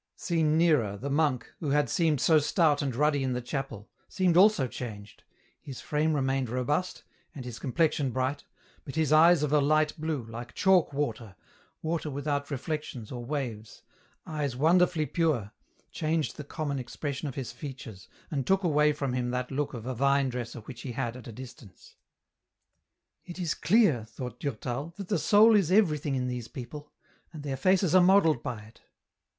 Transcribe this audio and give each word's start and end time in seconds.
Seen 0.15 0.57
nearer, 0.57 0.97
the 0.97 1.11
monk 1.11 1.53
who 1.59 1.69
had 1.69 1.87
seemed 1.87 2.19
so 2.19 2.39
stout 2.39 2.81
and 2.81 2.95
ruddy 2.95 3.21
in 3.23 3.33
the 3.33 3.39
chapel, 3.39 3.87
seemed 4.09 4.35
also 4.35 4.67
changed, 4.67 5.23
his 5.61 5.79
frame 5.79 6.15
re 6.15 6.23
mained 6.23 6.49
robust, 6.49 7.03
and 7.35 7.45
his 7.45 7.59
complexion 7.59 8.09
bright, 8.09 8.43
but 8.83 8.95
his 8.95 9.13
eyes 9.13 9.43
of 9.43 9.53
a 9.53 9.61
light 9.61 9.93
blue, 10.01 10.23
like 10.23 10.55
chalk 10.55 10.91
water, 10.91 11.35
water 11.83 12.09
without 12.09 12.49
reflections 12.49 13.11
or 13.11 13.23
waves, 13.23 13.83
eyes 14.25 14.55
wonderfully 14.55 15.05
pure, 15.05 15.51
changed 15.91 16.35
the 16.35 16.43
common 16.43 16.79
ex 16.79 16.95
pression 16.95 17.27
of 17.27 17.35
his 17.35 17.51
features, 17.51 18.07
and 18.31 18.47
took 18.47 18.63
away 18.63 18.93
from 18.93 19.13
him 19.13 19.29
that 19.29 19.51
look 19.51 19.75
oi 19.75 19.81
a 19.81 19.93
vine 19.93 20.29
dresser 20.29 20.61
which 20.61 20.81
he 20.81 20.93
had 20.93 21.15
at 21.15 21.27
a 21.27 21.31
distance. 21.31 21.93
I08 21.93 21.93
EN 21.93 23.27
ROUTE.•' 23.27 23.27
It 23.29 23.39
is 23.39 23.53
clear," 23.53 24.05
thought 24.05 24.39
Durtal," 24.39 24.93
that 24.97 25.09
the 25.09 25.19
soul 25.19 25.55
is 25.55 25.71
every 25.71 25.99
thing 25.99 26.15
in 26.15 26.27
these 26.27 26.47
people, 26.47 26.91
and 27.31 27.43
their 27.43 27.55
faces 27.55 27.93
are 27.93 28.01
modelled 28.01 28.41
by 28.41 28.63
it. 28.63 28.81